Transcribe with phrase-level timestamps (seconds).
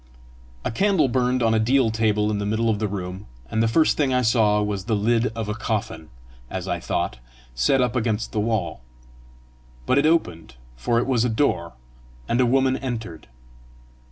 [0.65, 3.67] A candle burned on a deal table in the middle of the room, and the
[3.67, 6.09] first thing I saw was the lid of a coffin,
[6.49, 7.19] as I thought,
[7.53, 8.81] set up against the wall;
[9.85, 11.73] but it opened, for it was a door,
[12.27, 13.27] and a woman entered.